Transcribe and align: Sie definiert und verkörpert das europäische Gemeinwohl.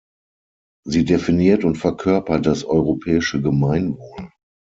Sie 0.83 1.05
definiert 1.05 1.63
und 1.63 1.75
verkörpert 1.77 2.47
das 2.47 2.63
europäische 2.63 3.39
Gemeinwohl. 3.39 4.31